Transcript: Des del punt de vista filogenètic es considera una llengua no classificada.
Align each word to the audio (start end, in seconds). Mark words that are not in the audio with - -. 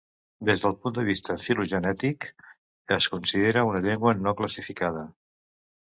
Des 0.49 0.61
del 0.61 0.71
punt 0.85 0.95
de 0.95 1.03
vista 1.09 1.35
filogenètic 1.43 2.27
es 2.99 3.11
considera 3.17 3.67
una 3.71 3.87
llengua 3.87 4.19
no 4.27 4.39
classificada. 4.45 5.11